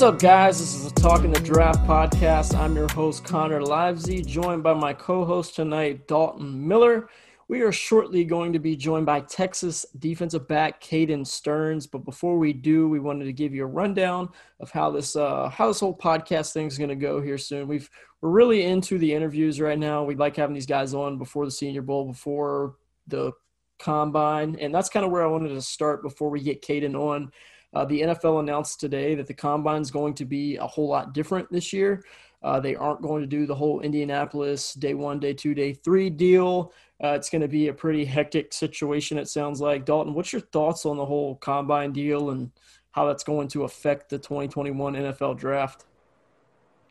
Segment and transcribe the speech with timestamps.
[0.00, 0.58] What's up, guys?
[0.58, 2.58] This is the Talking the Draft podcast.
[2.58, 7.10] I'm your host, Connor Livesay, joined by my co host tonight, Dalton Miller.
[7.48, 11.86] We are shortly going to be joined by Texas defensive back Caden Sterns.
[11.86, 15.50] But before we do, we wanted to give you a rundown of how this uh,
[15.50, 17.68] podcast thing is going to go here soon.
[17.68, 17.90] We've
[18.22, 20.02] we're really into the interviews right now.
[20.02, 22.76] We like having these guys on before the Senior Bowl, before
[23.06, 23.32] the
[23.78, 27.32] combine, and that's kind of where I wanted to start before we get Caden on.
[27.72, 31.14] Uh, the NFL announced today that the combine is going to be a whole lot
[31.14, 32.04] different this year.
[32.42, 36.08] Uh, they aren't going to do the whole Indianapolis day one, day two, day three
[36.08, 36.72] deal.
[37.02, 39.84] Uh, it's going to be a pretty hectic situation, it sounds like.
[39.84, 42.50] Dalton, what's your thoughts on the whole combine deal and
[42.92, 45.84] how that's going to affect the 2021 NFL draft?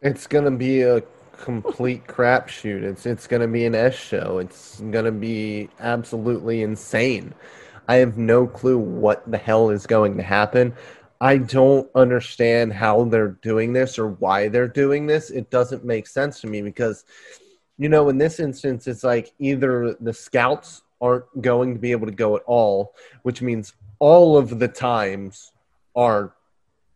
[0.01, 1.01] It's going to be a
[1.33, 2.83] complete crapshoot.
[2.83, 4.39] It's it's going to be an S show.
[4.39, 7.33] It's going to be absolutely insane.
[7.89, 10.75] I have no clue what the hell is going to happen.
[11.19, 15.31] I don't understand how they're doing this or why they're doing this.
[15.31, 17.03] It doesn't make sense to me because,
[17.79, 22.05] you know, in this instance, it's like either the scouts aren't going to be able
[22.05, 25.51] to go at all, which means all of the times
[25.95, 26.35] are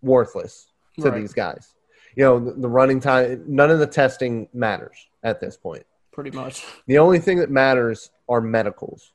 [0.04, 0.68] worthless
[1.00, 1.20] to right.
[1.20, 1.74] these guys.
[2.16, 5.88] You know, the, the running time, none of the testing matters at this point.
[6.12, 6.64] Pretty much.
[6.86, 9.12] The only thing that matters are medicals.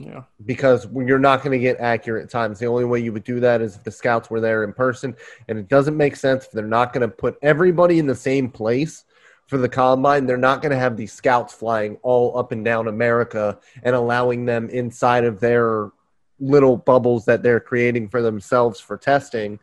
[0.00, 0.22] Yeah.
[0.46, 2.58] Because you're not going to get accurate times.
[2.58, 5.14] The only way you would do that is if the scouts were there in person.
[5.46, 8.48] And it doesn't make sense if they're not going to put everybody in the same
[8.48, 9.04] place
[9.46, 10.24] for the combine.
[10.24, 14.46] They're not going to have these scouts flying all up and down America and allowing
[14.46, 15.90] them inside of their
[16.38, 19.60] little bubbles that they're creating for themselves for testing.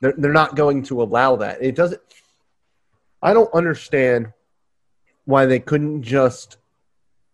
[0.00, 1.62] They're, they're not going to allow that.
[1.62, 2.00] It doesn't.
[3.22, 4.32] I don't understand
[5.26, 6.56] why they couldn't just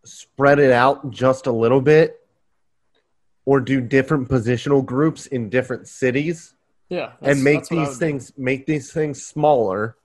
[0.04, 2.21] spread it out just a little bit
[3.44, 6.54] or do different positional groups in different cities.
[6.88, 8.42] Yeah, and make these things do.
[8.42, 9.96] make these things smaller,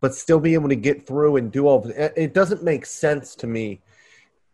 [0.00, 1.78] but still be able to get through and do all.
[1.78, 2.12] Of it.
[2.16, 3.80] it doesn't make sense to me,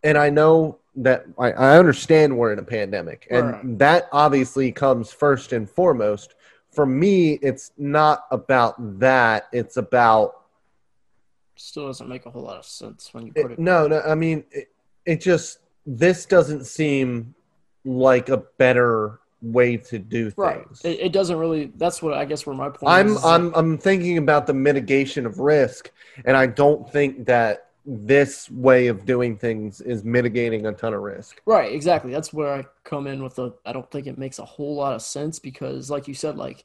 [0.04, 3.78] and I know that I, I understand we're in a pandemic, and right.
[3.78, 6.34] that obviously comes first and foremost.
[6.70, 9.48] For me, it's not about that.
[9.52, 10.44] It's about
[11.56, 13.52] still doesn't make a whole lot of sense when you put it.
[13.52, 14.00] it no, no.
[14.00, 14.68] I mean, it,
[15.04, 17.34] it just this doesn't seem
[17.84, 20.36] like a better way to do things.
[20.36, 20.66] Right.
[20.84, 21.66] It, it, doesn't really.
[21.76, 22.92] That's what I guess where my point.
[22.92, 25.90] I'm is, I'm I'm thinking about the mitigation of risk,
[26.24, 31.02] and I don't think that this way of doing things is mitigating a ton of
[31.02, 31.42] risk.
[31.44, 31.72] Right.
[31.72, 32.10] Exactly.
[32.10, 33.52] That's where I come in with the.
[33.66, 36.64] I don't think it makes a whole lot of sense because, like you said, like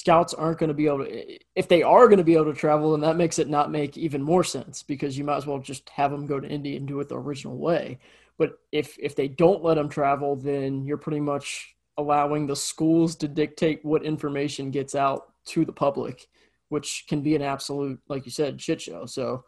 [0.00, 2.52] scouts aren't going to be able to if they are going to be able to
[2.52, 5.58] travel then that makes it not make even more sense because you might as well
[5.58, 7.98] just have them go to indy and do it the original way
[8.38, 13.16] but if if they don't let them travel, then you're pretty much allowing the schools
[13.16, 16.28] to dictate what information gets out to the public,
[16.68, 19.04] which can be an absolute, like you said, shit show.
[19.06, 19.44] So,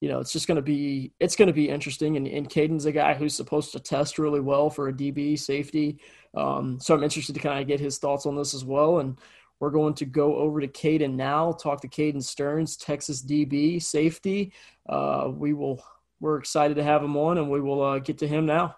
[0.00, 2.18] you know, it's just going to be it's going to be interesting.
[2.18, 5.98] And, and Caden's a guy who's supposed to test really well for a DB safety.
[6.34, 8.98] Um, so I'm interested to kind of get his thoughts on this as well.
[8.98, 9.18] And
[9.64, 14.52] we're going to go over to Caden now, talk to Caden Sterns, Texas DB safety.
[14.86, 15.82] Uh, we will
[16.20, 18.76] we're excited to have him on, and we will uh, get to him now.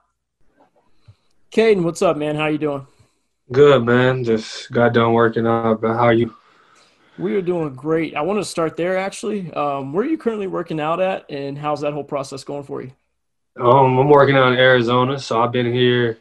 [1.50, 2.37] Caden, what's up, man?
[2.37, 2.87] How you doing?
[3.50, 4.23] Good, man.
[4.23, 5.81] Just got done working out.
[5.81, 6.33] But how are you?
[7.19, 8.15] We are doing great.
[8.15, 9.53] I want to start there actually.
[9.55, 12.81] Um, where are you currently working out at, and how's that whole process going for
[12.81, 12.93] you?
[13.59, 16.19] Um, I'm working out in Arizona, so I've been here.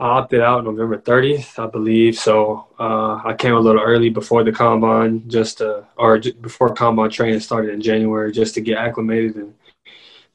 [0.00, 2.16] I opted out November 30th, I believe.
[2.16, 7.10] So uh, I came a little early before the combine, just to, or before combine
[7.10, 9.54] training started in January, just to get acclimated and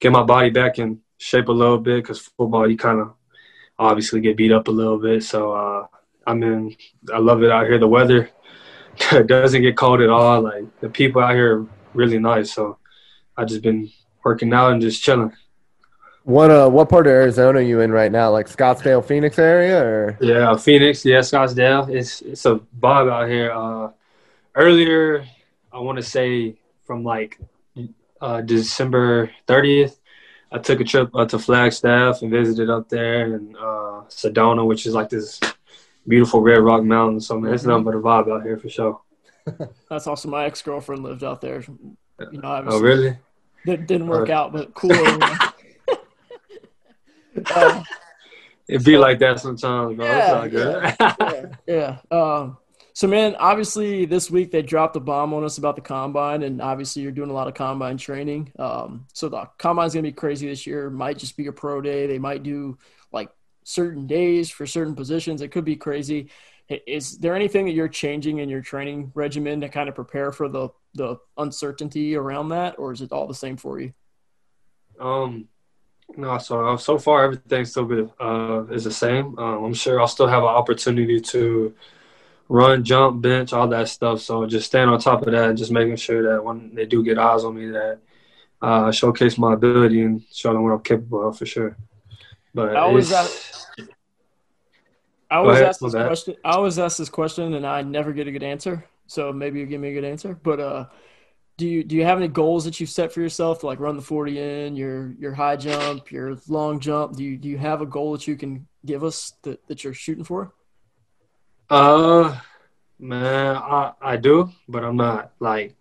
[0.01, 2.03] get my body back in shape a little bit.
[2.03, 3.13] Because football, you kind of
[3.79, 5.23] obviously get beat up a little bit.
[5.23, 5.87] So uh,
[6.25, 6.75] I mean,
[7.13, 7.77] I love it out here.
[7.77, 8.29] The weather
[9.25, 10.41] doesn't get cold at all.
[10.41, 12.53] Like the people out here are really nice.
[12.53, 12.77] So
[13.37, 13.91] I just been
[14.23, 15.33] working out and just chilling.
[16.23, 18.31] What uh, what part of Arizona are you in right now?
[18.31, 21.03] Like Scottsdale, Phoenix area, or Yeah, Phoenix.
[21.03, 21.89] Yeah, Scottsdale.
[21.89, 23.51] It's it's a vibe out here.
[23.51, 23.91] Uh,
[24.55, 25.25] earlier,
[25.73, 26.55] I want to say
[26.85, 27.39] from like
[28.21, 29.97] uh, December 30th,
[30.49, 34.85] I took a trip uh, to Flagstaff and visited up there and uh, Sedona, which
[34.85, 35.41] is like this
[36.07, 37.19] beautiful red rock mountain.
[37.19, 39.01] So man, it's nothing but a vibe out here for sure.
[39.89, 40.31] That's awesome.
[40.31, 41.65] My ex girlfriend lived out there.
[42.31, 43.17] You know, Oh, really?
[43.65, 44.35] it didn't work Right.
[44.35, 44.95] out, but cool.
[47.55, 47.83] uh,
[48.67, 50.05] It be like that sometimes, bro.
[50.05, 51.97] Yeah, yeah, yeah.
[52.11, 52.57] Um,
[52.93, 56.61] so, man, obviously this week they dropped a bomb on us about the combine, and
[56.61, 58.53] obviously you're doing a lot of combine training.
[58.57, 60.89] Um, so the combine's gonna be crazy this year.
[60.89, 62.07] Might just be a pro day.
[62.07, 62.77] They might do
[63.11, 63.29] like
[63.63, 65.41] certain days for certain positions.
[65.41, 66.29] It could be crazy.
[66.69, 70.47] Is there anything that you're changing in your training regimen to kind of prepare for
[70.47, 73.93] the the uncertainty around that, or is it all the same for you?
[74.99, 75.49] Um,
[76.17, 78.09] no, so so far everything's still good.
[78.19, 79.37] Uh, is the same.
[79.37, 81.73] Um, I'm sure I'll still have an opportunity to
[82.49, 84.21] run, jump, bench, all that stuff.
[84.21, 87.03] So just staying on top of that, and just making sure that when they do
[87.03, 87.99] get eyes on me, that
[88.61, 91.75] uh, showcase my ability and show them what I'm capable of for sure.
[92.53, 93.67] But I always it's-
[95.31, 96.35] I always ask this question.
[96.45, 98.85] I always ask this question, and I never get a good answer.
[99.07, 100.37] So maybe you give me a good answer.
[100.43, 100.85] But uh,
[101.57, 103.95] do you do you have any goals that you've set for yourself to like run
[103.95, 107.15] the forty in your your high jump, your long jump?
[107.15, 109.93] Do you do you have a goal that you can give us that, that you're
[109.93, 110.53] shooting for?
[111.69, 112.35] Uh,
[112.99, 115.75] man, I I do, but I'm not like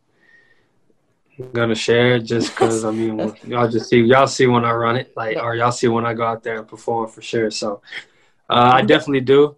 [1.53, 4.97] gonna share it just because I mean y'all just see y'all see when I run
[4.97, 5.43] it, like Yeah.
[5.43, 7.51] or y'all see when I go out there and perform for sure.
[7.51, 7.81] So,
[8.51, 9.57] uh, I definitely do.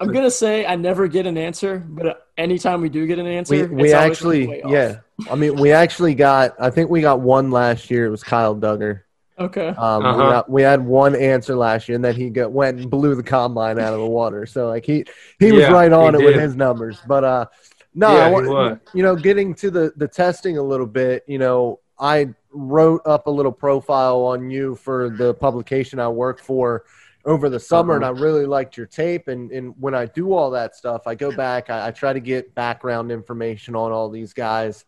[0.00, 3.26] I'm gonna say I never get an answer, but uh, anytime we do get an
[3.26, 4.70] answer, we we actually way off.
[4.72, 4.96] yeah.
[5.30, 6.54] I mean, we actually got.
[6.60, 8.06] I think we got one last year.
[8.06, 9.02] It was Kyle Dugger.
[9.38, 9.68] Okay.
[9.68, 10.30] Um, we, Uh-huh.
[10.30, 13.22] got, we had one answer last year, and then he got, went and blew the
[13.22, 14.44] combine out of the water.
[14.46, 15.04] So like he
[15.38, 16.98] he was Yeah, right on he it with his numbers.
[17.06, 17.46] But uh,
[17.94, 21.24] no, Yeah, I want- you know, getting to the the testing a little bit.
[21.26, 26.40] You know, I wrote up a little profile on you for the publication I work
[26.40, 26.84] for
[27.24, 28.20] over the summer, and I Uh-huh.
[28.20, 29.28] really liked your tape.
[29.28, 32.20] And and when I do all that stuff, I go back, I, I try to
[32.20, 34.84] get background information on all these guys.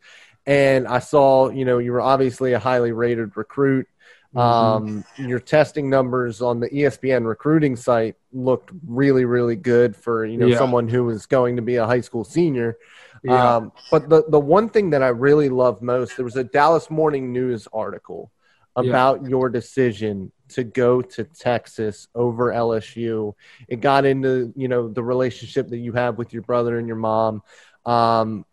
[0.47, 3.87] And I saw, you know, you were obviously a highly rated recruit.
[4.35, 10.39] Um, your testing numbers on the ESPN recruiting site looked really, really good for you
[10.39, 10.57] know Yeah.
[10.59, 12.79] someone who was going to be a high school senior.
[13.23, 13.57] Yeah.
[13.57, 16.91] Um, but the the one thing that I really love most, there was a Dallas
[16.91, 18.33] Morning News article
[18.81, 18.91] Yeah.
[18.91, 23.35] about your decision to go to Texas over LSU.
[23.69, 26.97] It got into you know the relationship that you have with your brother and your
[26.97, 27.43] mom.
[27.85, 28.45] Um,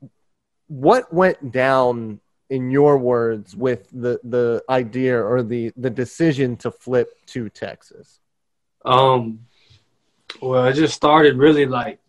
[0.68, 6.72] what went down in your words with the the idea or the the decision to
[6.72, 8.20] flip to Texas?
[8.86, 9.42] Um,
[10.42, 12.00] well, it just started really like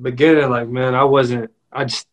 [0.00, 0.50] beginning.
[0.50, 1.50] Like, man, I wasn't.
[1.72, 2.08] I just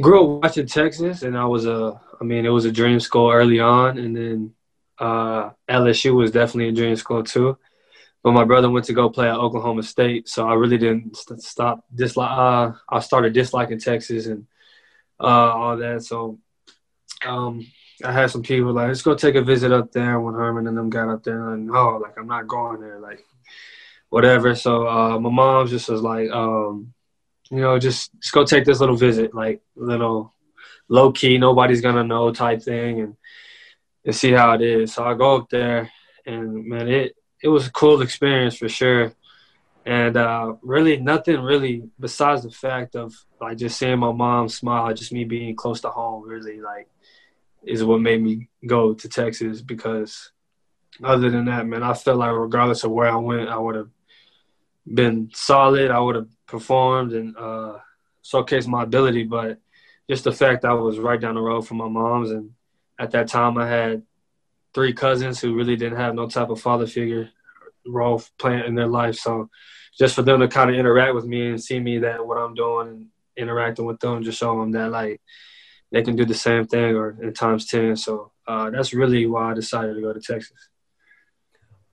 [0.00, 2.00] grew up watching Texas, and I was a.
[2.20, 4.54] I mean, it was a dream school early on, and then
[4.98, 7.58] uh, LSU was definitely a dream school too.
[8.22, 11.40] But my brother went to go play at Oklahoma State, so I really didn't st-
[11.40, 12.30] stop dislike.
[12.30, 14.46] Uh, I started disliking Texas and
[15.20, 16.02] uh, all that.
[16.02, 16.38] So
[17.24, 17.64] um,
[18.04, 20.76] I had some people like, let's go take a visit up there when Herman and
[20.76, 21.50] them got up there.
[21.50, 23.24] And oh, like I'm not going there, like
[24.08, 24.54] whatever.
[24.54, 26.92] So uh, my mom just was like, um,
[27.50, 30.34] you know, just just go take this little visit, like little
[30.88, 33.16] low key, nobody's gonna know type thing, and
[34.08, 34.94] and see how it is.
[34.94, 35.90] So I go up there,
[36.24, 39.12] and man, it it was a cool experience for sure.
[39.84, 44.94] And uh, really, nothing really besides the fact of like just seeing my mom smile,
[44.94, 46.88] just me being close to home, really like
[47.62, 49.60] is what made me go to Texas.
[49.60, 50.32] Because
[51.04, 53.90] other than that, man, I felt like regardless of where I went, I would have
[54.86, 55.90] been solid.
[55.90, 57.76] I would have performed and uh,
[58.24, 59.24] showcased my ability.
[59.24, 59.58] But
[60.08, 62.54] just the fact I was right down the road from my mom's, and
[62.98, 64.02] at that time I had
[64.74, 67.30] three cousins who really didn't have no type of father figure
[67.86, 69.16] role playing in their life.
[69.16, 69.48] So
[69.98, 72.54] just for them to kind of interact with me and see me that what I'm
[72.54, 75.20] doing and interacting with them, just show them that like
[75.90, 77.96] they can do the same thing or in times ten.
[77.96, 80.68] So uh, that's really why I decided to go to Texas.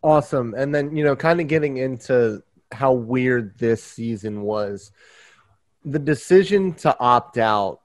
[0.04, 0.54] Awesome.
[0.56, 4.92] And then, you know, kind of getting into how weird this season was.
[5.84, 7.80] The decision to opt out.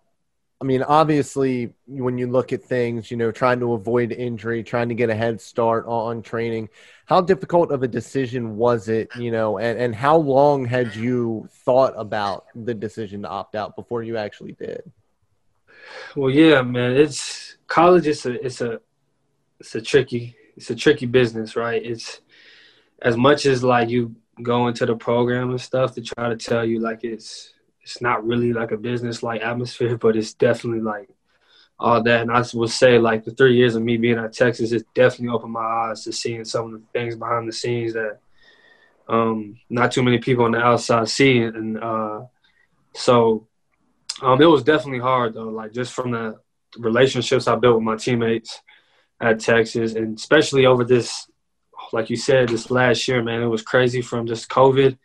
[0.63, 4.91] I mean, obviously, when you look at things, you know, trying to avoid injury, trying
[4.91, 6.69] to get a head start on training,
[7.07, 11.49] how difficult of a decision was it, you know, and, and how long had you
[11.65, 14.83] thought about the decision to opt out before you actually did?
[16.15, 18.07] Well, yeah, man, it's college.
[18.07, 18.81] It's a, it's a,
[19.61, 21.83] it's a tricky, it's a tricky business, right?
[21.83, 22.21] It's
[23.01, 26.67] as much as like you go into the program and stuff to try to tell
[26.67, 31.09] you like it's it's not really like a business like atmosphere, but it's definitely like
[31.79, 32.23] all that.
[32.23, 35.35] And I would say like the three years of me being at Texas, it definitely
[35.35, 38.19] opened my eyes to seeing some of the things behind the scenes that
[39.09, 41.39] um, not too many people on the outside see.
[41.39, 42.23] And uh,
[42.95, 43.49] so
[44.23, 46.39] um, it was definitely hard though, like just from the
[46.79, 48.61] relationships I built with my teammates
[49.21, 51.29] at Texas, and especially over this,
[51.93, 54.97] like you said, this last year, man, it was crazy from just COVID,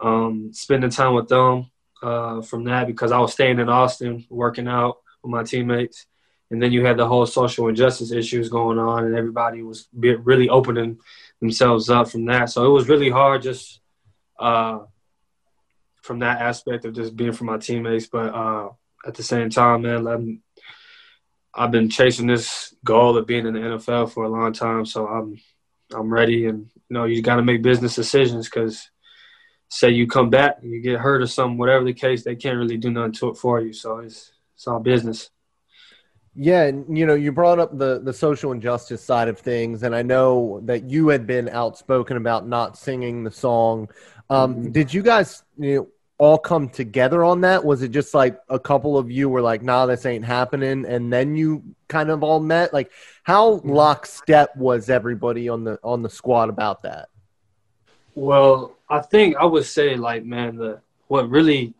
[0.00, 1.70] um, spending time with them
[2.02, 6.06] uh, from that because I was staying in Austin, working out with my teammates,
[6.50, 10.48] and then you had the whole social injustice issues going on, and everybody was really
[10.48, 10.98] opening
[11.40, 12.50] themselves up from that.
[12.50, 13.80] So it was really hard just
[14.38, 14.80] uh,
[16.02, 18.68] from that aspect of just being for my teammates, but uh,
[19.06, 20.40] at the same time, man,
[21.54, 25.06] I've been chasing this goal of being in the NFL for a long time, so
[25.06, 25.40] I'm
[25.94, 26.46] I'm ready.
[26.46, 28.90] And you know, you got to make business decisions because
[29.68, 32.58] say you come back, and you get hurt or something, whatever the case, they can't
[32.58, 33.72] really do nothing to it for you.
[33.72, 35.30] So it's it's all business.
[36.38, 39.94] Yeah, and you know, you brought up the the social injustice side of things, and
[39.94, 43.88] I know that you had been outspoken about not singing the song.
[44.28, 44.72] Um, mm-hmm.
[44.72, 47.64] Did you guys, you know, all come together on that?
[47.64, 51.10] Was it just like a couple of you were like, "Nah, this ain't happening," and
[51.10, 52.74] then you kind of all met?
[52.74, 52.90] Like,
[53.22, 57.08] how lockstep was everybody on the on the squad about that?
[58.14, 61.74] Well, I think I would say like, man, the what really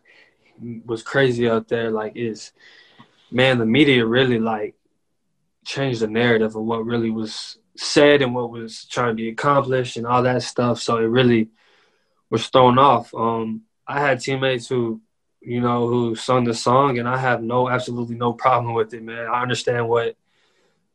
[0.85, 2.51] was crazy out there, like, is
[3.31, 4.75] man, the media really like
[5.65, 9.97] changed the narrative of what really was said and what was trying to be accomplished
[9.97, 10.81] and all that stuff.
[10.81, 11.49] So it really
[12.29, 13.13] was thrown off.
[13.13, 15.01] Um, I had teammates who,
[15.41, 19.03] you know, who sung the song, and I have no, absolutely no problem with it,
[19.03, 19.27] man.
[19.27, 20.15] I understand what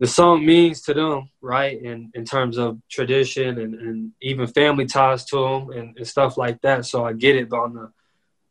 [0.03, 1.81] the song means to them, right?
[1.81, 6.37] And in terms of tradition and, and even family ties to them and, and stuff
[6.37, 6.87] like that.
[6.87, 7.49] So I get it.
[7.49, 7.93] But on the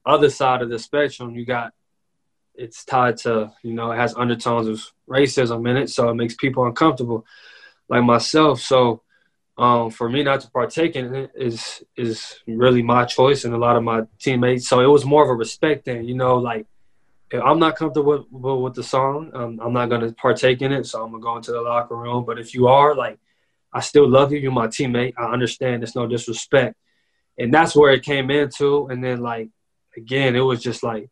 [0.05, 1.73] other side of the spectrum, you got
[2.55, 5.89] it's tied to, you know, it has undertones of racism in it.
[5.89, 7.25] So it makes people uncomfortable,
[7.89, 8.61] like myself.
[8.61, 9.01] So
[9.57, 13.57] um, for me not to partake in it is is really my choice and a
[13.57, 14.69] lot of my teammates.
[14.69, 16.65] So it was more of a respect thing, you know, like
[17.31, 20.85] if I'm not comfortable with, the song, um, I'm not gonna partake in it.
[20.85, 22.25] So I'm gonna go into the locker room.
[22.25, 23.19] But if you are, like,
[23.73, 24.39] I still love you.
[24.39, 25.13] You're my teammate.
[25.17, 25.81] I understand.
[25.81, 26.75] It's no disrespect,
[27.37, 28.87] and that's where it came into.
[28.87, 29.49] And then like
[29.95, 31.09] again, it was just like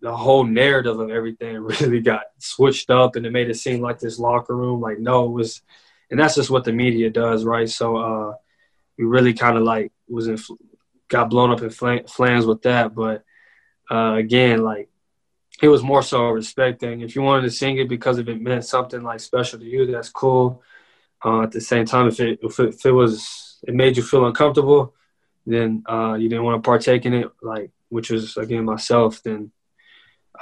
[0.00, 4.00] the whole narrative of everything really got switched up, and it made it seem like
[4.00, 4.80] this locker room.
[4.80, 5.62] Like no, it was
[6.12, 7.68] and that's just what the media does, right?
[7.68, 8.34] So uh,
[8.98, 10.38] we really kind of like was in,
[11.08, 13.24] got blown up in flames with that, but
[13.92, 14.88] uh, again, like
[15.62, 17.02] it was more so a respect thing.
[17.02, 19.86] If you wanted to sing it because if it meant something like special to you,
[19.86, 20.62] that's cool.
[21.24, 24.02] Uh, at the same time, if it, if it, if it was it made you
[24.02, 24.94] feel uncomfortable,
[25.46, 29.52] then uh, you didn't want to partake in it, like which was again myself, then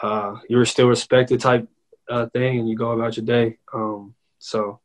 [0.00, 1.68] uh, you were still respected type
[2.08, 3.58] uh, thing, and you go about your day.
[3.74, 4.80] Um, so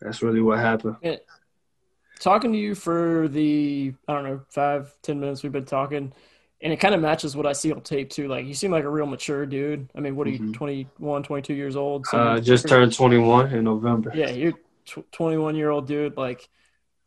[0.00, 0.96] that's really what happened.
[1.02, 1.18] And
[2.20, 6.12] talking to you for the I don't know five ten minutes we've been talking,
[6.64, 8.26] and it kind of matches what I see on tape too.
[8.26, 9.90] Like you seem like a real mature dude.
[9.94, 10.52] I mean, what are you, mm-hmm.
[10.52, 12.06] 21, 22 years old?
[12.06, 14.10] So uh, just turned twenty one in November.
[14.14, 14.54] Yeah, you're
[15.12, 16.16] twenty one year old dude.
[16.16, 16.48] Like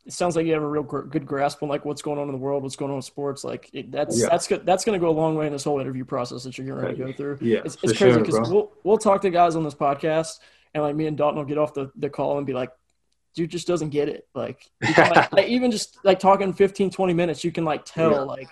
[0.06, 2.28] it sounds like you have a real gr- good grasp on like what's going on
[2.28, 3.42] in the world, what's going on in sports.
[3.42, 4.28] Like it, that's yeah.
[4.30, 4.64] that's good.
[4.64, 6.96] That's going to go a long way in this whole interview process that you're going
[6.96, 7.38] to go through.
[7.40, 10.38] Yeah, it's, it's crazy because sure, we'll we'll talk to guys on this podcast,
[10.72, 12.70] and like me and Dalton will get off the, the call and be like,
[13.34, 14.28] dude just doesn't get it.
[14.34, 18.20] Like, like, like, even just like talking 15, 20 minutes, you can like tell yeah.
[18.20, 18.48] like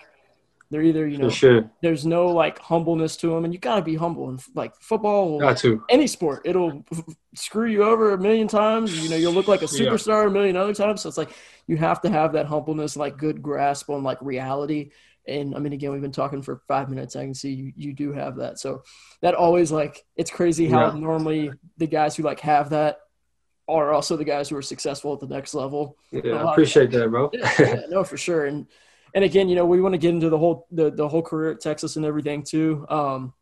[0.69, 1.69] they're either you know sure.
[1.81, 4.29] there's no like humbleness to them, and you gotta be humble.
[4.29, 6.83] And like football, got to any sport, it'll
[7.35, 9.01] screw you over a million times.
[9.01, 10.27] You know, you'll look like a superstar yeah.
[10.27, 11.01] a million other times.
[11.01, 11.31] So it's like
[11.67, 14.91] you have to have that humbleness, like good grasp on like reality.
[15.27, 17.15] And I mean, again, we've been talking for five minutes.
[17.15, 18.59] I can see you, you do have that.
[18.59, 18.83] So
[19.21, 20.99] that always like, it's crazy how yeah.
[20.99, 22.99] normally the guys who like have that
[23.67, 25.97] are also the guys who are successful at the next level.
[26.11, 27.29] Yeah, I appreciate that, bro.
[27.33, 28.45] yeah, yeah, no, for sure.
[28.45, 28.67] And
[29.17, 31.49] and again, you know, we want to get into the whole the, the whole career
[31.49, 32.85] at Texas and everything too.
[32.87, 33.33] Um,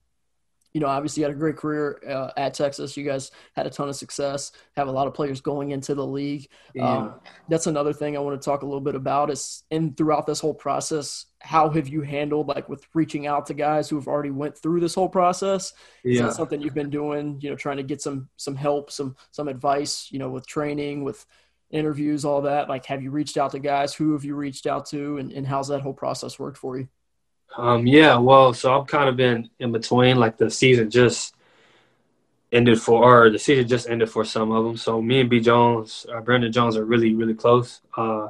[0.71, 2.95] you know, obviously you had a great career uh, at Texas.
[2.95, 4.53] You guys had a ton of success.
[4.77, 6.47] Have a lot of players going into the league.
[6.73, 6.89] Yeah.
[6.89, 7.15] Um,
[7.49, 9.29] that's another thing I want to talk a little bit about.
[9.29, 13.53] Is and throughout this whole process, how have you handled like with reaching out to
[13.53, 15.73] guys who have already went through this whole process?
[16.05, 16.27] Is yeah.
[16.27, 17.37] that something you've been doing?
[17.41, 20.07] You know, trying to get some some help, some some advice.
[20.09, 21.25] You know, with training, with
[21.71, 22.69] interviews, all that.
[22.69, 23.93] Like, have you reached out to guys?
[23.93, 26.87] Who have you reached out to, and, and how's that whole process worked for you?
[27.57, 30.17] Um, yeah, well, so I've kind of been in between.
[30.17, 31.35] Like the season just
[32.51, 34.77] ended for, or the season just ended for some of them.
[34.77, 37.81] So me and B Jones, uh, Brandon Jones, are really, really close.
[37.95, 38.29] Uh,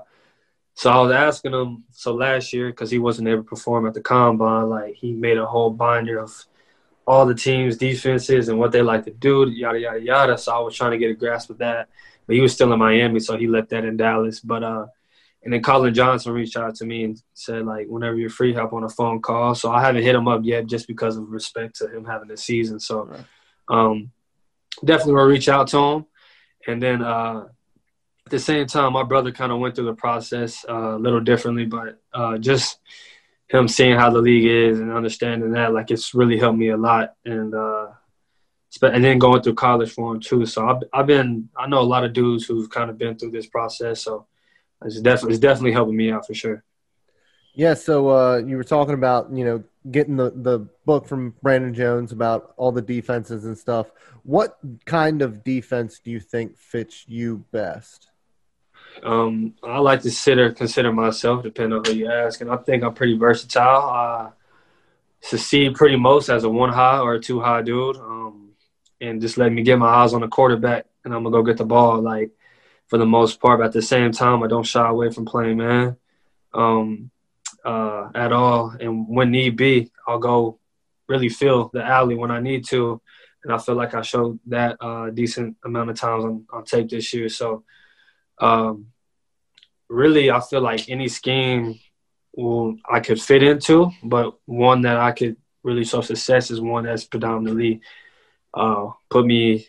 [0.74, 1.86] so I was asking him.
[1.92, 5.38] So last year, because he wasn't able to perform at the combine, like he made
[5.38, 6.46] a whole binder of
[7.08, 10.38] all the teams' defenses and what they like to do, yada yada yada.
[10.38, 11.88] So I was trying to get a grasp of that,
[12.26, 14.40] but he was still in Miami, so he left that in Dallas.
[14.40, 14.86] But uh,
[15.44, 18.74] and then Collin Johnson reached out to me and said, like, whenever you're free, hop
[18.74, 19.54] on a phone call.
[19.54, 22.38] So I haven't hit him up yet just because of respect to him having the
[22.38, 22.80] season.
[22.80, 23.16] So
[23.68, 24.12] um,
[24.84, 26.06] definitely will reach out to him.
[26.68, 27.46] And then uh,
[28.26, 31.22] at the same time, my brother kind of went through the process uh, a little
[31.22, 32.80] differently, but uh, just
[33.48, 36.78] him seeing how the league is and understanding that, like, it's really helped me a
[36.78, 37.14] lot.
[37.24, 37.90] And uh,
[38.82, 40.46] and then going through college for him too.
[40.46, 43.32] So I've, I've been, I know a lot of dudes who've kind of been through
[43.32, 44.04] this process.
[44.04, 44.28] So
[44.84, 46.64] it's definitely it's definitely helping me out for sure.
[47.54, 51.74] Yeah, so uh, you were talking about you know getting the the book from Brandon
[51.74, 53.92] Jones about all the defenses and stuff.
[54.24, 58.10] What kind of defense do you think fits you best?
[59.04, 62.84] Um, I like to consider consider myself, depending on who you ask, and I think
[62.84, 63.90] I'm pretty versatile.
[63.90, 64.30] I
[65.22, 68.45] succeed pretty most as a one high or a two high dude, um,
[69.02, 71.58] and just let me get my eyes on the quarterback, and I'm gonna go get
[71.58, 72.02] the ball.
[72.02, 72.32] Like
[72.88, 73.60] for the most part.
[73.60, 75.98] But at the same time, I don't shy away from playing man
[76.54, 77.12] um,
[77.64, 78.76] uh, at all.
[78.80, 80.60] And when need be, I'll go
[81.08, 83.02] really fill the alley when I need to.
[83.44, 86.90] And I feel like I showed that uh, decent amount of times on, on tape
[86.90, 87.30] this year.
[87.30, 87.64] So,
[88.40, 88.88] um,
[89.88, 91.80] really, I feel like any scheme
[92.36, 96.86] will I could fit into, but one that I could really show success is one
[96.86, 97.82] that's predominantly
[98.56, 99.68] uh, put me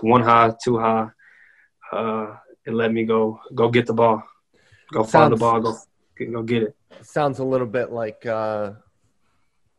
[0.00, 1.08] one high, two high,
[1.92, 2.36] uh,
[2.66, 4.22] and let me go go get the ball,
[4.92, 5.76] go sounds, find the ball, go
[6.32, 6.76] go get it.
[7.02, 8.72] Sounds a little bit like uh,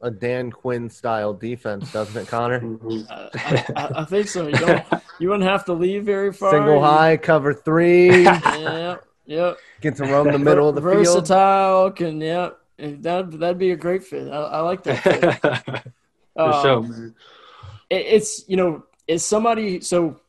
[0.02, 2.60] a Dan Quinn style defense, doesn't it, Connor?
[2.80, 3.02] Mm-hmm.
[3.10, 3.30] uh,
[3.76, 4.48] I, I, think so.
[4.48, 4.86] You don't
[5.20, 6.52] you wouldn't have to leave very far.
[6.52, 8.24] Single high, cover three.
[8.24, 9.58] yeah, yep.
[9.82, 11.28] Get to roam the middle of the Versatile, field.
[11.28, 12.50] Versatile, can yeah.
[12.78, 14.30] That that'd be a great fit.
[14.30, 15.04] I, I like that.
[16.36, 17.16] For um, sure, man.
[17.90, 20.20] It, it's you know, is somebody so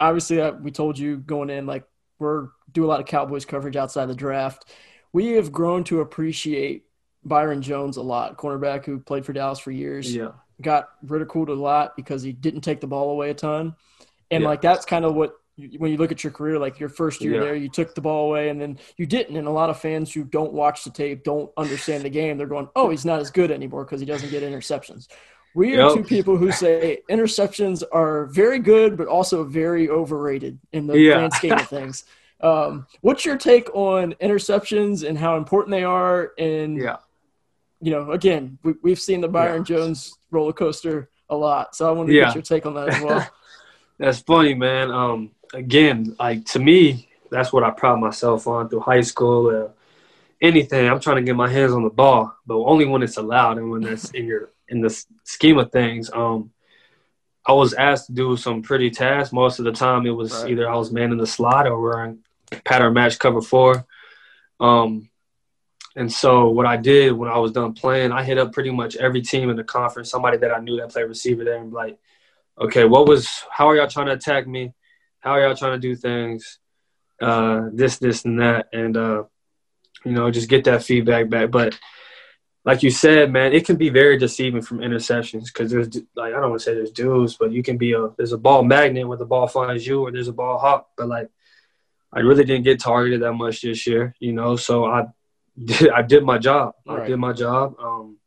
[0.00, 1.84] obviously uh, we told you going in like
[2.18, 4.66] we're do a lot of Cowboys coverage outside the draft.
[5.12, 6.84] We have grown to appreciate
[7.24, 10.14] Byron Jones a lot, cornerback who played for Dallas for years.
[10.14, 10.32] Yeah.
[10.60, 13.74] Got ridiculed a lot because he didn't take the ball away a ton.
[14.30, 14.48] And yeah.
[14.48, 15.34] like that's kind of what
[15.78, 17.40] when you look at your career, like your first year yeah.
[17.40, 19.36] there, you took the ball away and then you didn't.
[19.36, 22.36] And a lot of fans who don't watch the tape don't understand the game.
[22.36, 25.08] They're going, "Oh, he's not as good anymore because he doesn't get interceptions."
[25.56, 25.94] We are yep.
[25.94, 31.14] two people who say interceptions are very good, but also very overrated in the yeah.
[31.14, 32.04] grand scheme of things.
[32.42, 36.32] Um, what's your take on interceptions and how important they are?
[36.36, 36.98] And yeah,
[37.80, 39.76] you know, again, we, have seen the Byron yeah.
[39.78, 42.26] Jones roller coaster a lot, so I want to yeah.
[42.26, 43.26] get your take on that as well.
[43.98, 44.90] that's funny, man.
[44.90, 49.48] Um, again, like to me, that's what I pride myself on through high school.
[49.48, 49.68] Uh,
[50.42, 53.56] anything, I'm trying to get my hands on the ball, but only when it's allowed
[53.56, 56.50] and when that's in your in the scheme of things, um,
[57.46, 59.32] I was asked to do some pretty tasks.
[59.32, 60.50] Most of the time, it was right.
[60.50, 62.18] either I was manning the slot or wearing
[62.64, 63.86] pattern match cover four.
[64.58, 65.08] Um,
[65.94, 68.96] and so what I did when I was done playing, I hit up pretty much
[68.96, 71.98] every team in the conference, somebody that I knew that played receiver there, and like,
[72.60, 73.28] okay, what was?
[73.50, 74.74] How are y'all trying to attack me?
[75.20, 76.58] How are y'all trying to do things?
[77.20, 79.22] Uh, this, this, and that, and uh,
[80.04, 81.50] you know, just get that feedback back.
[81.50, 81.78] But
[82.66, 86.40] like you said, man, it can be very deceiving from interceptions because there's like I
[86.40, 89.06] don't want to say there's dudes, but you can be a there's a ball magnet
[89.06, 90.88] where the ball finds you, or there's a ball hawk.
[90.96, 91.30] But like,
[92.12, 94.56] I really didn't get targeted that much this year, you know.
[94.56, 95.04] So I
[95.64, 96.74] did I did my job.
[96.84, 97.02] Right.
[97.02, 97.76] I did my job.
[97.78, 98.18] Um,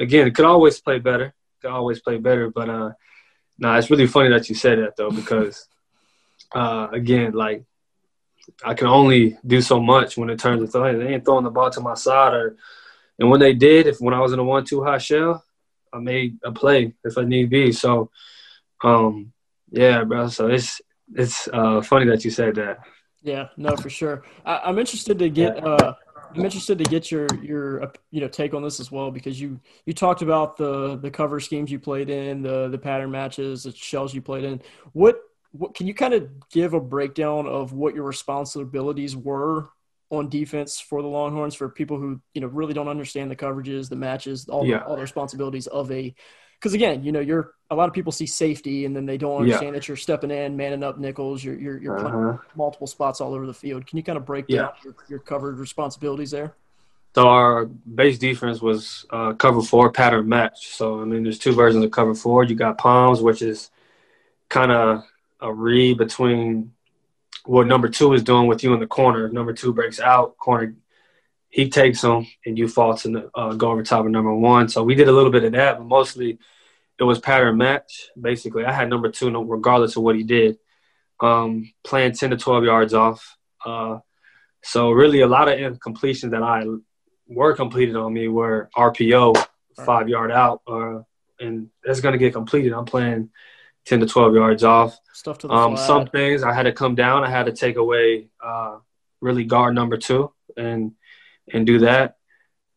[0.00, 1.32] again, it could always play better.
[1.62, 2.90] Could always play better, but uh,
[3.56, 5.68] nah, it's really funny that you said that though because
[6.56, 7.62] uh, again, like
[8.64, 10.98] I can only do so much when it turns to throwing.
[10.98, 12.56] They ain't throwing the ball to my side or
[13.18, 15.44] and when they did, if when I was in a one-two high shell,
[15.92, 17.72] I made a play if I need be.
[17.72, 18.10] So,
[18.84, 19.32] um,
[19.70, 20.28] yeah, bro.
[20.28, 20.80] So it's
[21.14, 22.78] it's uh, funny that you said that.
[23.22, 24.24] Yeah, no, for sure.
[24.44, 25.64] I, am interested to get.
[25.64, 25.94] Uh,
[26.34, 29.40] I'm interested to get your your uh, you know take on this as well because
[29.40, 33.62] you you talked about the the cover schemes you played in, the the pattern matches,
[33.62, 34.60] the shells you played in.
[34.92, 35.20] What
[35.52, 39.70] what can you kind of give a breakdown of what your responsibilities were
[40.10, 43.88] on defense for the Longhorns for people who you know really don't understand the coverages,
[43.88, 44.78] the matches, all yeah.
[44.78, 46.14] the, all the responsibilities of a
[46.58, 49.42] because again, you know, you're a lot of people see safety and then they don't
[49.42, 49.72] understand yeah.
[49.72, 52.38] that you're stepping in, manning up nickels, you're you're, you're uh-huh.
[52.56, 53.86] multiple spots all over the field.
[53.86, 56.54] Can you kind of break down your, your covered responsibilities there?
[57.14, 60.68] So our base defense was uh, cover four pattern match.
[60.68, 62.44] So I mean, there's two versions of cover four.
[62.44, 63.70] You got palms, which is
[64.48, 65.04] kind of
[65.40, 66.72] a read between
[67.46, 69.26] what number two is doing with you in the corner.
[69.26, 70.74] If number two breaks out, corner
[71.48, 74.68] he takes them and you fall to the, uh, go over top of number one.
[74.68, 76.38] So we did a little bit of that, but mostly
[76.98, 78.10] it was pattern match.
[78.20, 80.58] Basically, I had number two regardless of what he did,
[81.20, 83.36] um, playing ten to twelve yards off.
[83.64, 83.98] Uh,
[84.62, 86.64] so really, a lot of incompletions that I
[87.28, 89.46] were completed on me were RPO,
[89.84, 91.00] five yard out, uh,
[91.38, 92.72] and that's going to get completed.
[92.72, 93.30] I'm playing
[93.86, 94.98] ten to twelve yards off.
[95.12, 97.24] Stuff to the um, Some things I had to come down.
[97.24, 98.78] I had to take away uh,
[99.20, 100.92] really guard number two and
[101.52, 102.16] and do that.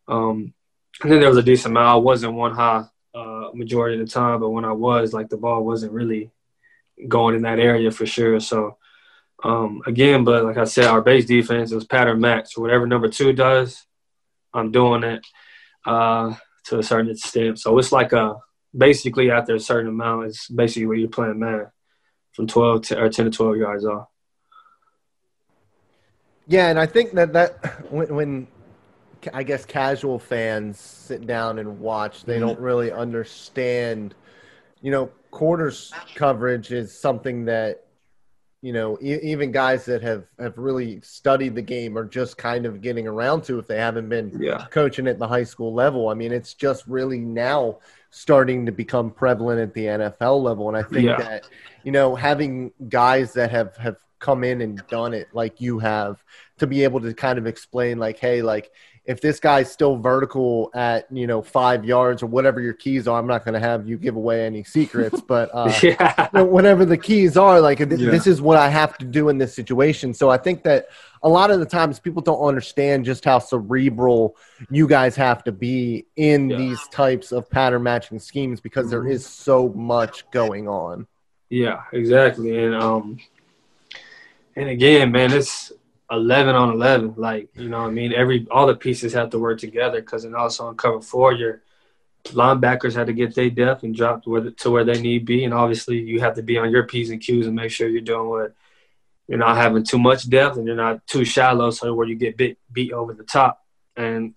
[0.07, 0.53] Um,
[1.01, 1.87] and then there was a decent amount.
[1.87, 5.37] I wasn't one high uh, majority of the time, but when I was, like the
[5.37, 6.31] ball wasn't really
[7.07, 8.39] going in that area for sure.
[8.39, 8.77] So
[9.43, 12.57] um, again, but like I said, our base defense was pattern match.
[12.57, 13.85] Whatever number two does,
[14.53, 15.25] I'm doing it
[15.85, 17.59] uh, to a certain extent.
[17.59, 18.35] So it's like a
[18.75, 21.67] basically after a certain amount, it's basically where you're playing man
[22.33, 24.07] from 12 to, or 10 to 12 yards off.
[26.47, 28.47] Yeah, and I think that that when, when
[29.33, 32.47] I guess casual fans sit down and watch, they mm-hmm.
[32.47, 34.15] don't really understand.
[34.81, 37.85] You know, quarters coverage is something that
[38.61, 42.65] you know e- even guys that have have really studied the game are just kind
[42.65, 44.65] of getting around to if they haven't been yeah.
[44.69, 46.09] coaching at the high school level.
[46.09, 50.77] I mean, it's just really now starting to become prevalent at the NFL level, and
[50.77, 51.17] I think yeah.
[51.17, 51.47] that
[51.83, 56.21] you know having guys that have have come in and done it like you have
[56.57, 58.69] to be able to kind of explain like hey like
[59.05, 63.19] if this guy's still vertical at you know five yards or whatever your keys are
[63.19, 66.41] i'm not going to have you give away any secrets but uh, yeah.
[66.41, 68.09] whatever the keys are like th- yeah.
[68.09, 70.87] this is what i have to do in this situation so i think that
[71.23, 74.35] a lot of the times people don't understand just how cerebral
[74.69, 76.57] you guys have to be in yeah.
[76.57, 79.03] these types of pattern matching schemes because mm-hmm.
[79.03, 81.05] there is so much going on
[81.49, 83.17] yeah exactly and um
[84.59, 85.71] and again, man, it's
[86.11, 87.13] eleven on eleven.
[87.17, 90.35] Like you know, I mean, every all the pieces have to work together because then
[90.35, 91.61] also on cover four, your
[92.25, 95.45] linebackers had to get their depth and drop to where, to where they need be,
[95.45, 98.01] and obviously you have to be on your p's and q's and make sure you're
[98.01, 98.53] doing what
[99.27, 102.35] you're not having too much depth and you're not too shallow, so where you get
[102.35, 103.63] beat beat over the top.
[103.95, 104.35] And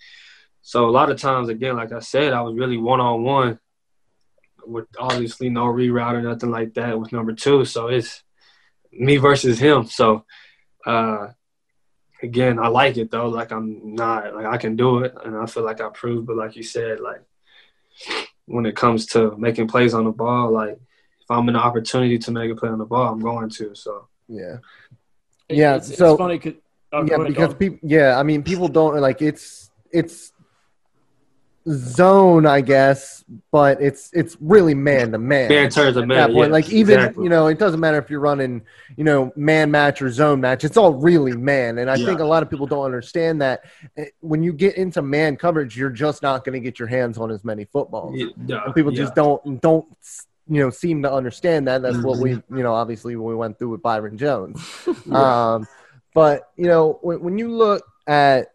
[0.60, 3.58] so a lot of times, again, like I said, I was really one on one
[4.64, 7.64] with obviously no reroute or nothing like that with number two.
[7.64, 8.22] So it's
[8.92, 9.86] me versus him.
[9.86, 10.24] So
[10.86, 11.28] uh,
[12.22, 13.28] again, I like it though.
[13.28, 16.26] Like I'm not like I can do it, and I feel like I proved.
[16.26, 17.22] But like you said, like
[18.46, 20.78] when it comes to making plays on the ball, like
[21.20, 23.74] if I'm in the opportunity to make a play on the ball, I'm going to.
[23.74, 24.56] So yeah,
[25.48, 25.76] yeah.
[25.76, 26.38] It's, so it's funny.
[26.38, 26.54] Cause,
[26.92, 27.78] oh, yeah, because people.
[27.82, 30.31] Yeah, I mean, people don't like it's it's
[31.68, 35.48] zone, I guess, but it's it's really man to man.
[35.48, 36.34] Man to man.
[36.34, 37.24] Yeah, like even exactly.
[37.24, 38.62] you know, it doesn't matter if you're running,
[38.96, 40.64] you know, man match or zone match.
[40.64, 42.06] It's all really man, and I yeah.
[42.06, 43.64] think a lot of people don't understand that.
[43.96, 47.18] Eh, when you get into man coverage, you're just not going to get your hands
[47.18, 48.16] on as many footballs.
[48.16, 48.64] Yeah.
[48.64, 49.86] And people just don't don't
[50.48, 51.82] you know seem to understand that.
[51.82, 52.06] That's mm-hmm.
[52.06, 54.60] what we you know obviously when we went through with Byron Jones.
[55.12, 55.66] um,
[56.14, 58.52] but you know when, when you look at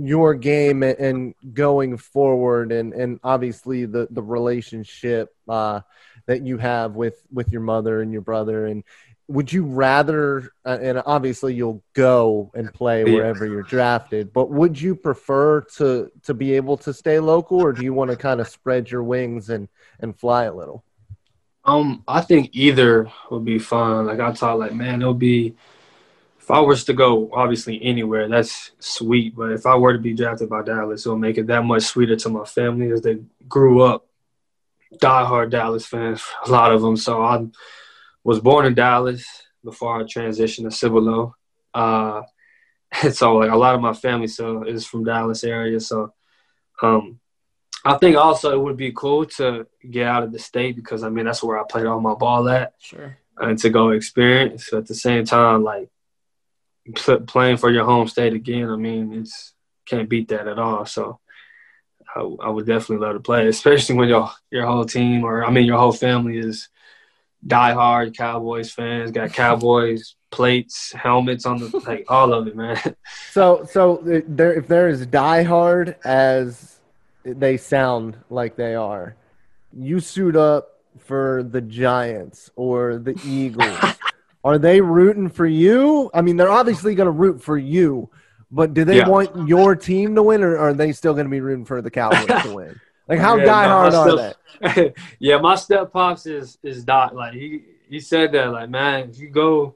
[0.00, 5.80] your game and going forward and, and obviously the, the relationship uh,
[6.26, 8.84] that you have with, with your mother and your brother and
[9.26, 14.80] would you rather uh, and obviously you'll go and play wherever you're drafted but would
[14.80, 18.40] you prefer to to be able to stay local or do you want to kind
[18.40, 19.68] of spread your wings and
[20.00, 20.82] and fly a little?
[21.64, 25.54] Um i think either would be fun like i thought like man it'll be
[26.48, 29.36] if I was to go obviously anywhere, that's sweet.
[29.36, 32.16] But if I were to be drafted by Dallas, it'll make it that much sweeter
[32.16, 34.06] to my family as they grew up
[34.94, 36.96] diehard Dallas fans, a lot of them.
[36.96, 37.44] So I
[38.24, 39.26] was born in Dallas
[39.62, 41.36] before I transitioned to Cibolo.
[41.74, 42.22] Uh,
[43.02, 45.80] and so like a lot of my family so is from Dallas area.
[45.80, 46.14] So
[46.80, 47.20] um,
[47.84, 51.10] I think also it would be cool to get out of the state because I
[51.10, 52.72] mean that's where I played all my ball at.
[52.78, 53.18] Sure.
[53.36, 54.72] and to go experience.
[54.72, 55.90] At the same time, like
[56.94, 59.52] playing for your home state again, I mean, it's
[59.86, 60.86] can't beat that at all.
[60.86, 61.18] So
[62.14, 65.50] I, I, would definitely love to play, especially when your your whole team or I
[65.50, 66.68] mean your whole family is
[67.46, 72.78] diehard Cowboys fans, got Cowboys plates, helmets on the like all of it, man.
[73.30, 76.80] So so there if they're as diehard as
[77.24, 79.16] they sound like they are,
[79.72, 83.78] you suit up for the Giants or the Eagles.
[84.44, 86.10] Are they rooting for you?
[86.14, 88.08] I mean, they're obviously going to root for you,
[88.50, 89.08] but do they yeah.
[89.08, 91.90] want your team to win, or are they still going to be rooting for the
[91.90, 92.80] Cowboys to win?
[93.08, 94.16] Like, how yeah, diehard are
[94.76, 94.94] they?
[95.18, 97.16] yeah, my step pops is is dot.
[97.16, 98.52] Like he he said that.
[98.52, 99.74] Like, man, if you go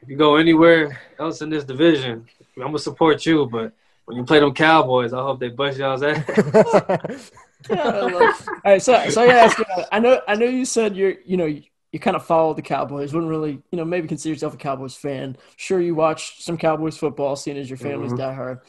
[0.00, 2.26] if you go anywhere else in this division,
[2.56, 3.46] I'm gonna support you.
[3.46, 3.72] But
[4.06, 7.30] when you play them Cowboys, I hope they bust y'all's ass.
[7.70, 8.32] All
[8.64, 11.54] right, so so I ask you, I know I know you said you're you know
[11.94, 14.96] you kind of follow the Cowboys, wouldn't really you know maybe consider yourself a Cowboys
[14.96, 15.36] fan.
[15.54, 18.40] Sure, you watch some Cowboys football, seeing as your family's mm-hmm.
[18.40, 18.62] diehard.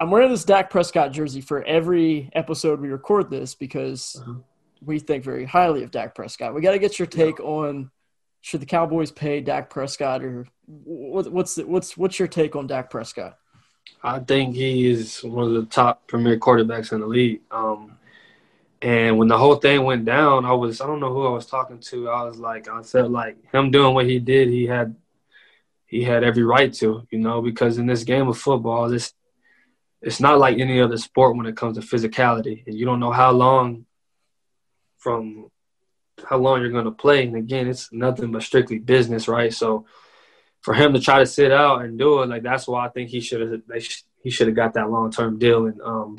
[0.00, 4.40] I'm wearing this Dak Prescott jersey for every episode we record this because uh-huh.
[4.84, 6.52] we think very highly of Dak Prescott.
[6.52, 7.44] We got to get your take yeah.
[7.44, 7.92] on
[8.40, 12.66] should the Cowboys pay Dak Prescott or what, what's the, what's what's your take on
[12.66, 13.38] Dak Prescott?
[14.02, 17.42] I think he is one of the top premier quarterbacks in the league.
[17.52, 17.98] Um,
[18.82, 21.46] and when the whole thing went down, I was I don't know who I was
[21.46, 22.08] talking to.
[22.08, 24.96] I was like, I felt like him doing what he did, he had
[25.86, 29.12] he had every right to, you know, because in this game of football, this
[30.02, 32.66] it's not like any other sport when it comes to physicality.
[32.66, 33.84] And you don't know how long
[34.98, 35.50] from
[36.24, 37.26] how long you're to play.
[37.26, 39.52] And again, it's nothing but strictly business, right?
[39.52, 39.86] So
[40.62, 43.10] for him to try to sit out and do it, like that's why I think
[43.10, 43.82] he should have
[44.22, 45.66] he should have got that long term deal.
[45.66, 46.16] And um,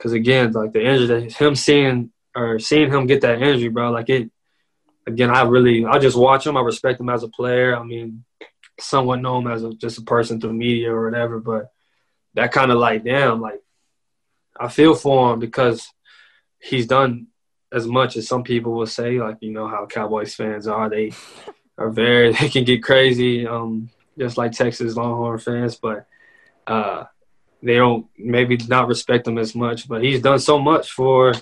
[0.00, 4.08] because again, like the injury, him seeing or seeing him get that injury, bro, like
[4.08, 4.30] it.
[5.06, 6.56] Again, I really I just watch him.
[6.56, 7.76] I respect him as a player.
[7.76, 8.24] I mean,
[8.78, 11.70] somewhat know him as a, just a person through media or whatever, but
[12.32, 13.60] that kind of like damn, like
[14.58, 15.86] I feel for him because
[16.58, 17.26] he's done
[17.70, 20.88] as much as some people will say, like you know how Cowboys fans are.
[20.88, 21.12] They
[21.78, 26.06] are very they can get crazy, um, just like Texas Longhorn fans, but
[26.66, 27.04] uh,
[27.62, 29.88] they don't maybe not respect him as much.
[29.88, 31.34] But he's done so much for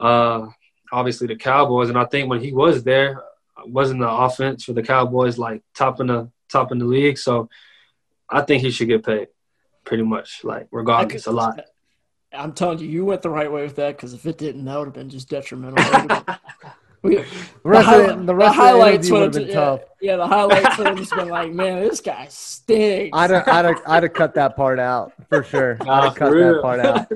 [0.00, 0.46] uh,
[0.90, 3.22] obviously the Cowboys, and I think when he was there,
[3.66, 7.18] wasn't the offense for the Cowboys like top in the top in the league.
[7.18, 7.48] So
[8.28, 9.28] I think he should get paid,
[9.84, 11.60] pretty much like regardless a lot.
[12.32, 14.78] I'm telling you, you went the right way with that because if it didn't, that
[14.78, 15.76] would have been just detrimental.
[17.02, 17.24] we, the
[17.62, 19.80] rest, the, of, the, rest the highlights would have been yeah, tough.
[20.00, 23.10] Yeah, the highlights would have just been like, man, this guy stinks.
[23.18, 25.78] I'd have, I'd have, I'd have cut that part out for sure.
[25.88, 27.12] I'd have cut that part out.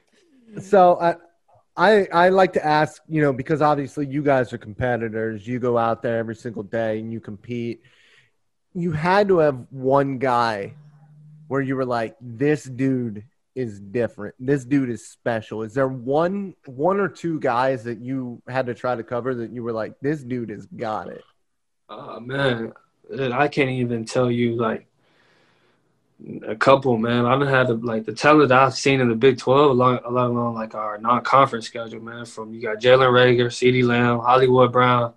[0.62, 1.16] so I,
[1.76, 5.46] I, I like to ask, you know, because obviously you guys are competitors.
[5.46, 7.82] You go out there every single day and you compete.
[8.74, 10.74] You had to have one guy
[11.48, 14.36] where you were like, this dude is different.
[14.38, 15.62] This dude is special.
[15.62, 19.50] Is there one one or two guys that you had to try to cover that
[19.50, 21.24] you were like, this dude has got it?
[21.88, 22.72] Oh man,
[23.32, 24.86] I can't even tell you like
[26.46, 27.26] a couple, man.
[27.26, 30.74] I've had like the talent I've seen in the Big Twelve, along along, along like
[30.74, 32.24] our non-conference schedule, man.
[32.24, 35.14] From you got Jalen Reagor, CeeDee Lamb, Hollywood Brown.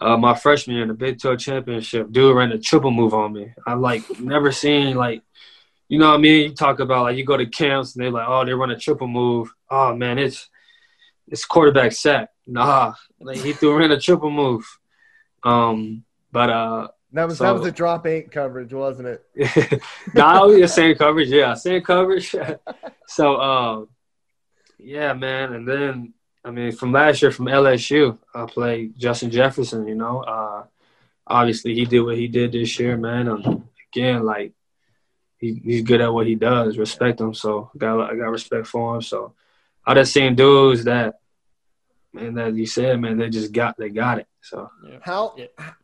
[0.00, 3.32] Uh, my freshman year in the Big 12 championship, dude ran a triple move on
[3.32, 3.52] me.
[3.66, 5.22] I've like never seen like
[5.88, 6.50] you know what I mean?
[6.50, 8.78] You talk about like you go to camps and they're like, oh, they run a
[8.78, 9.52] triple move.
[9.70, 10.48] Oh man, it's
[11.26, 12.30] it's quarterback sack.
[12.46, 14.64] Nah, like he threw in a triple move.
[15.42, 19.82] Um, but uh, that was so, that was a drop eight coverage, wasn't it?
[20.14, 21.28] nah, the same coverage.
[21.28, 22.34] Yeah, same coverage.
[23.06, 23.84] so, uh,
[24.78, 25.54] yeah, man.
[25.54, 29.86] And then I mean, from last year from LSU, I played Justin Jefferson.
[29.86, 30.64] You know, uh,
[31.26, 33.28] obviously he did what he did this year, man.
[33.28, 34.52] And again, like
[35.38, 36.78] he, he's good at what he does.
[36.78, 37.34] Respect him.
[37.34, 39.02] So I got I got respect for him.
[39.02, 39.34] So
[39.84, 41.16] I just seen dudes that
[42.12, 44.27] man that you said, man, they just got they got it.
[44.40, 44.70] So
[45.02, 45.36] how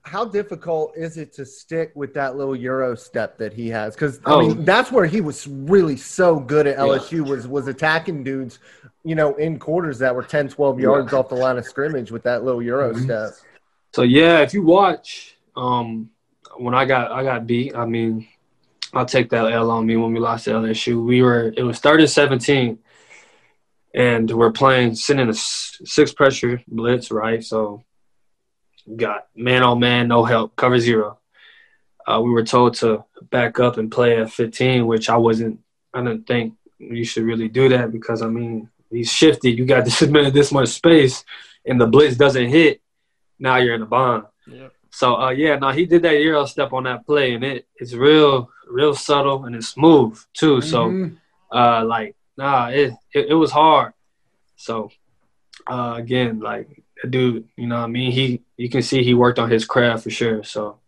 [0.03, 3.95] how difficult is it to stick with that little euro step that he has?
[3.95, 4.40] Because I oh.
[4.40, 7.33] mean that's where he was really so good at LSU yeah.
[7.33, 8.61] was was attacking dudes,
[9.05, 11.19] you know, in quarters that were 10, 12 yards yeah.
[11.19, 13.05] off the line of scrimmage with that little euro mm-hmm.
[13.05, 13.33] step.
[13.93, 16.11] So yeah, if you watch, um,
[16.57, 18.27] when I got I got beat, I mean
[18.93, 21.05] I'll take that L on me when we lost to LSU.
[21.05, 22.79] We were it was 30 17,
[23.95, 27.43] and we're playing sitting in a six pressure blitz, right?
[27.43, 27.83] So
[28.97, 31.18] got man on man, no help, cover zero.
[32.07, 35.61] Uh, we were told to back up and play at 15, which I wasn't.
[35.94, 39.57] I didn't think you should really do that because I mean he's shifted.
[39.57, 41.25] You got this this much space,
[41.64, 42.81] and the blitz doesn't hit.
[43.38, 44.25] Now you're in a bond.
[44.47, 44.68] Yeah.
[44.90, 47.94] So uh, yeah, no, he did that euro step on that play, and it it's
[47.94, 50.61] real, real subtle and it's smooth too.
[50.61, 51.16] So Mhm.
[51.51, 53.92] uh, like nah, it, it it was hard.
[54.57, 54.90] So
[55.66, 59.38] uh, again, like dude, you know, what I mean, he you can see he worked
[59.38, 60.42] on his craft for sure.
[60.44, 60.78] So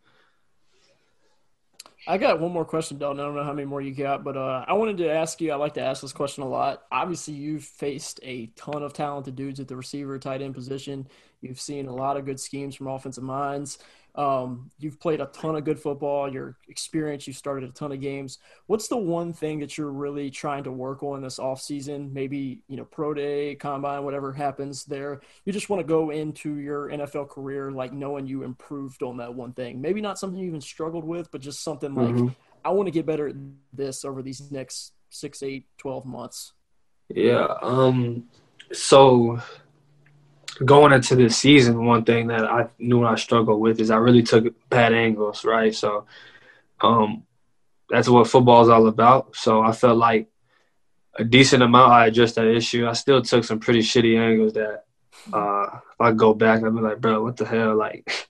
[2.08, 3.18] I got one more question, Dalton.
[3.18, 5.50] I don't know how many more you got, but uh, I wanted to ask you.
[5.50, 6.84] I like to ask this question a lot.
[6.92, 11.08] Obviously, you've faced a ton of talented dudes at the receiver, tight end position.
[11.40, 13.78] You've seen a lot of good schemes from offensive minds.
[14.16, 16.32] Um, you've played a ton of good football.
[16.32, 18.38] Your experience, you've started a ton of games.
[18.66, 22.12] What's the one thing that you're really trying to work on this offseason?
[22.12, 25.20] Maybe, you know, pro day, combine, whatever happens there.
[25.44, 29.34] You just want to go into your NFL career like knowing you improved on that
[29.34, 29.80] one thing.
[29.80, 32.34] Maybe not something you even struggled with, but just something like, Mhm.
[32.64, 33.36] I want to get better at
[33.72, 36.52] this over these next six, eight, 12 months.
[37.08, 37.54] Yeah.
[37.62, 38.28] Um.
[38.72, 39.40] So
[40.64, 44.22] going into this season, one thing that I knew I struggled with is I really
[44.22, 45.74] took bad angles, right?
[45.74, 46.06] So,
[46.80, 47.24] um,
[47.88, 49.36] that's what football is all about.
[49.36, 50.28] So I felt like
[51.18, 52.86] a decent amount I addressed that issue.
[52.86, 54.84] I still took some pretty shitty angles that
[55.32, 57.76] uh, if I go back, I'd be like, bro, what the hell?
[57.86, 58.28] Like,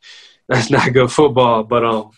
[0.48, 1.64] that's not good football.
[1.64, 2.10] But um,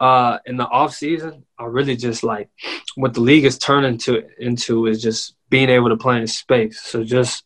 [0.00, 2.48] uh, in the off season, I really just like
[2.94, 6.80] what the league is turning to into is just being able to play in space.
[6.80, 7.44] So just.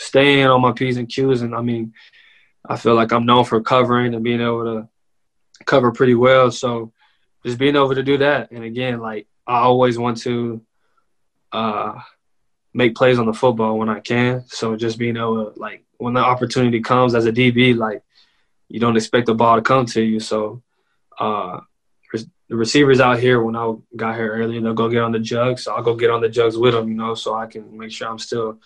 [0.00, 1.92] Staying on my p's and q's, and I mean,
[2.66, 4.88] I feel like I'm known for covering and being able to
[5.66, 6.50] cover pretty well.
[6.50, 6.92] So
[7.44, 10.62] just being able to do that, and again, like I always want to
[11.52, 12.00] uh,
[12.72, 14.44] make plays on the football when I can.
[14.46, 18.02] So just being able to like when the opportunity comes as a DB, like
[18.68, 20.20] you don't expect the ball to come to you.
[20.20, 20.62] So
[21.18, 21.60] uh,
[22.50, 25.64] the receivers out here, when I got here earlier, they'll go get on the jugs.
[25.64, 27.92] So I'll go get on the jugs with them, you know, so I can make
[27.92, 28.58] sure I'm still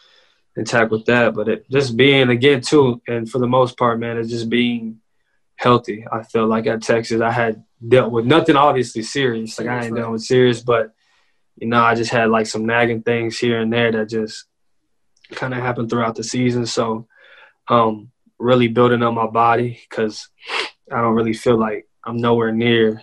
[0.57, 1.35] intact with that.
[1.35, 5.01] But it just being again too, and for the most part, man, it's just being
[5.57, 6.05] healthy.
[6.11, 9.59] I feel like at Texas, I had dealt with nothing obviously serious.
[9.59, 10.01] Like I ain't Right.
[10.01, 10.93] dealt with serious, but
[11.57, 14.47] you know, I just had like some nagging things here and there that just
[15.33, 16.67] kind of happened throughout the season.
[16.67, 17.07] So,
[17.69, 20.29] um, really building up my body because
[20.93, 23.03] I don't really feel like I'm nowhere near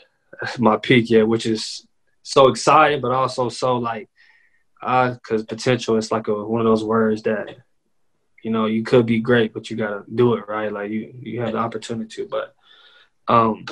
[0.60, 1.88] my peak yet, which is
[2.24, 4.10] so exciting, but also so like,
[4.82, 7.56] because potential is like a one of those words that
[8.44, 10.72] you know you could be great, but you gotta do it right.
[10.72, 12.56] Like you you have the opportunity to, but
[13.28, 13.66] um,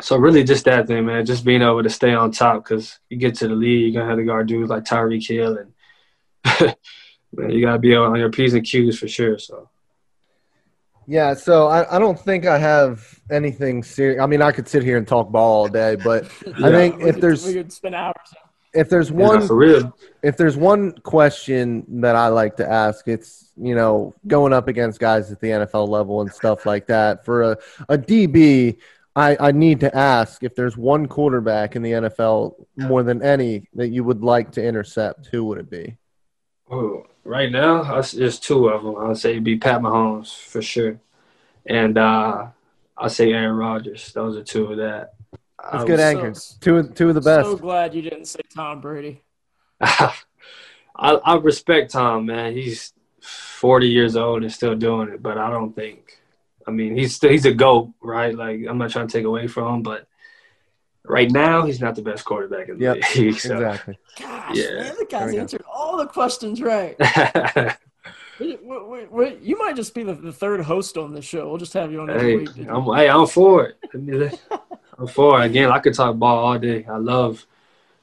[0.00, 1.24] so really just that thing, man.
[1.24, 4.10] Just being able to stay on top because you get to the league, you're gonna
[4.10, 5.72] have to guard dudes like Tyreek Hill and
[7.32, 9.38] man, you gotta be on your p's and q's for sure.
[9.38, 9.70] So.
[11.06, 14.22] Yeah, so I, I don't think I have anything serious.
[14.22, 16.24] I mean, I could sit here and talk ball all day, but
[16.62, 18.14] I think if could- there's we could spend hours.
[18.74, 19.96] If there's Yeah, one for real.
[20.22, 25.00] if there's one question that I like to ask, it's you know going up against
[25.00, 27.24] guys at the NFL level and stuff like that.
[27.24, 27.58] For a,
[27.88, 28.78] a DB,
[29.16, 33.68] I, I need to ask if there's one quarterback in the NFL more than any
[33.74, 35.26] that you would like to intercept.
[35.26, 35.96] Who would it be?
[36.70, 38.96] Oh, right now, there's two of them.
[39.10, 40.98] I'd say it'd be Pat Mahomes for sure,
[41.66, 42.48] and uh,
[42.96, 44.12] I'll say Aaron Rodgers.
[44.12, 45.14] Those are two of that.
[45.72, 46.58] That's good was- anchors.
[46.60, 47.48] Two of- two of the best.
[47.48, 49.22] So glad you didn't say Tom Brady.
[49.80, 50.12] I,
[50.96, 52.52] I respect Tom, man.
[52.52, 56.20] He's 40 years old and still doing it, but I don't think.
[56.66, 58.34] I mean, he's still he's a goat, right?
[58.34, 60.06] Like I'm not trying to take away from him, but
[61.04, 63.34] right now he's not the best quarterback in the Yep, league.
[63.38, 63.54] So.
[63.56, 63.98] Exactly.
[64.18, 64.74] Gosh, Yeah.
[64.74, 65.40] man, the guy's we go.
[65.40, 66.96] answered all the questions right.
[68.40, 71.48] Wait, wait, wait, wait, you might just be the, the third host on this show.
[71.48, 72.68] We'll just have you on every hey, week.
[72.68, 74.40] I'm hey, I'm for it.
[74.96, 75.40] I mean, I'm for.
[75.40, 76.84] Again, I could talk ball all day.
[76.88, 77.46] I love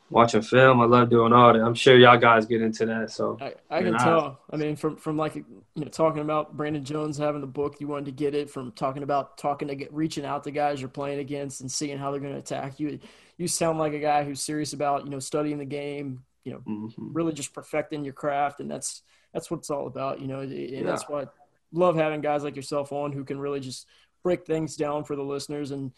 [0.09, 0.81] watching film.
[0.81, 1.61] I love doing all that.
[1.61, 3.11] I'm sure y'all guys get into that.
[3.11, 4.39] So I, I can Man, I- tell.
[4.51, 7.87] I mean, from from like you know talking about Brandon Jones having the book, you
[7.87, 8.49] wanted to get it.
[8.49, 11.97] From talking about talking to get reaching out to guys you're playing against and seeing
[11.97, 12.99] how they're going to attack you.
[13.37, 16.23] You sound like a guy who's serious about you know studying the game.
[16.43, 16.91] You know, mhm.
[16.97, 20.19] really just perfecting your craft, and that's that's what it's all about.
[20.19, 20.83] You know, and Yeah.
[20.83, 21.27] that's why I
[21.71, 23.87] love having guys like yourself on who can really just
[24.23, 25.91] break things down for the listeners and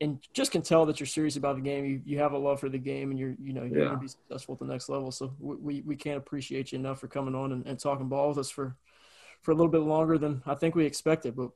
[0.00, 1.84] and just can tell that you're serious about the game.
[1.84, 3.88] You you have a love for the game, and you're you know you're Yeah.
[3.88, 5.10] going to be successful at the next level.
[5.10, 8.28] So we, we we can't appreciate you enough for coming on and, and talking ball
[8.28, 8.76] with us for
[9.42, 11.36] for a little bit longer than I think we expected.
[11.36, 11.50] But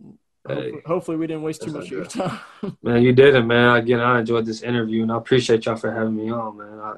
[0.47, 0.55] Hey.
[0.55, 2.39] hopefully, hopefully we didn't waste too much of your time.
[2.83, 3.77] Man, you did it, man.
[3.77, 6.79] Again, I enjoyed this interview, and I appreciate y'all for having me on, man.
[6.79, 6.97] I,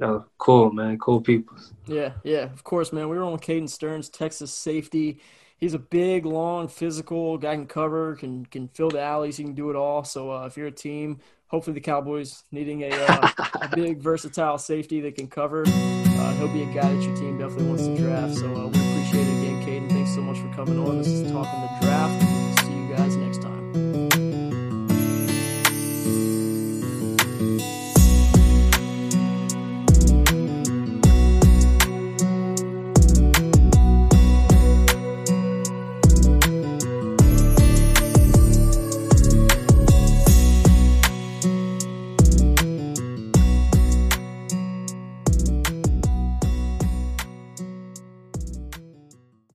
[0.00, 0.98] y'all cool, man.
[0.98, 1.58] Cool people.
[1.86, 3.08] Yeah, yeah, of course, man.
[3.10, 5.20] We were on Caden Sterns, Texas safety.
[5.58, 7.54] He's a big, long, physical guy.
[7.54, 9.36] Can cover, can can fill the alleys.
[9.36, 10.04] He can do it all.
[10.04, 13.28] So uh, if you're a team, hopefully the Cowboys needing a, uh,
[13.62, 17.38] a big, versatile safety that can cover, uh, he'll be a guy that your team
[17.38, 18.34] definitely wants to draft.
[18.34, 19.88] So uh, we appreciate it again, Caden.
[19.90, 20.98] Thanks so much for coming on.
[20.98, 22.25] This is talking the draft.